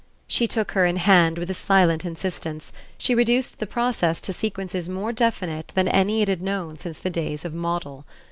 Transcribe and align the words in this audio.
She 0.27 0.47
took 0.47 0.71
her 0.71 0.83
in 0.83 0.95
hand 0.95 1.37
with 1.37 1.51
a 1.51 1.53
silent 1.53 2.05
insistence; 2.05 2.73
she 2.97 3.13
reduced 3.13 3.59
the 3.59 3.67
process 3.67 4.19
to 4.21 4.33
sequences 4.33 4.89
more 4.89 5.13
definite 5.13 5.71
than 5.75 5.87
any 5.87 6.23
it 6.23 6.27
had 6.27 6.41
known 6.41 6.79
since 6.79 6.97
the 6.97 7.11
days 7.11 7.45
of 7.45 7.53
Moddle. 7.53 8.03